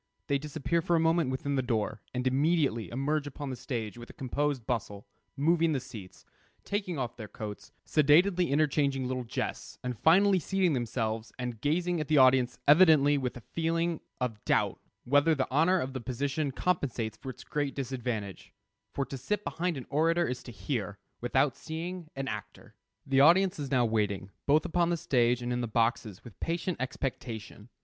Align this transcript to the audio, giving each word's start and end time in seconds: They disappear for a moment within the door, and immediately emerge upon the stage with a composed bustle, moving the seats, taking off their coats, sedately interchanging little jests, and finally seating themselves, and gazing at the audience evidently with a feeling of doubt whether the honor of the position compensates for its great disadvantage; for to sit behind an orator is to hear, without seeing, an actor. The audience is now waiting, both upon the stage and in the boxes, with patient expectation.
They 0.25 0.39
disappear 0.39 0.81
for 0.81 0.95
a 0.95 0.99
moment 0.99 1.29
within 1.29 1.53
the 1.53 1.61
door, 1.61 2.01
and 2.11 2.25
immediately 2.25 2.89
emerge 2.89 3.27
upon 3.27 3.51
the 3.51 3.55
stage 3.55 3.99
with 3.99 4.09
a 4.09 4.13
composed 4.13 4.65
bustle, 4.65 5.05
moving 5.37 5.73
the 5.73 5.79
seats, 5.79 6.25
taking 6.63 6.97
off 6.97 7.17
their 7.17 7.27
coats, 7.27 7.71
sedately 7.85 8.49
interchanging 8.49 9.07
little 9.07 9.23
jests, 9.25 9.77
and 9.83 9.95
finally 9.99 10.39
seating 10.39 10.73
themselves, 10.73 11.31
and 11.37 11.61
gazing 11.61 12.01
at 12.01 12.07
the 12.07 12.17
audience 12.17 12.57
evidently 12.67 13.15
with 13.19 13.37
a 13.37 13.43
feeling 13.53 14.01
of 14.19 14.43
doubt 14.43 14.79
whether 15.03 15.35
the 15.35 15.45
honor 15.51 15.79
of 15.79 15.93
the 15.93 16.01
position 16.01 16.51
compensates 16.51 17.15
for 17.15 17.29
its 17.29 17.43
great 17.43 17.75
disadvantage; 17.75 18.53
for 18.93 19.05
to 19.05 19.19
sit 19.19 19.43
behind 19.43 19.77
an 19.77 19.85
orator 19.91 20.25
is 20.27 20.41
to 20.41 20.51
hear, 20.51 20.97
without 21.21 21.55
seeing, 21.55 22.07
an 22.15 22.27
actor. 22.27 22.73
The 23.05 23.21
audience 23.21 23.59
is 23.59 23.69
now 23.69 23.85
waiting, 23.85 24.31
both 24.47 24.65
upon 24.65 24.89
the 24.89 24.97
stage 24.97 25.43
and 25.43 25.53
in 25.53 25.61
the 25.61 25.67
boxes, 25.67 26.23
with 26.23 26.39
patient 26.39 26.77
expectation. 26.81 27.69